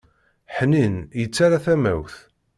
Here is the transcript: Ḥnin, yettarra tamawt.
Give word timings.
Ḥnin, 0.55 0.95
yettarra 1.19 1.59
tamawt. 1.65 2.15